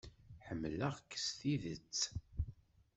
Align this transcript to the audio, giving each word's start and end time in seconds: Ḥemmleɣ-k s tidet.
Ḥemmleɣ-k 0.47 1.11
s 1.25 1.27
tidet. 1.39 1.99